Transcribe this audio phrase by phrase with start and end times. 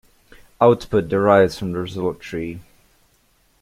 [0.59, 2.61] Output derives from the result tree.